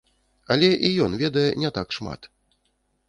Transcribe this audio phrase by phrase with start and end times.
[0.53, 2.21] Але і ён ведае не так шмат.